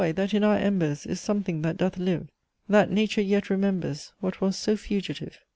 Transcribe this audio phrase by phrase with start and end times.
[0.15, 2.27] that in our embers Is something that doth live,
[2.67, 5.37] That nature yet remembers What was so fugitive!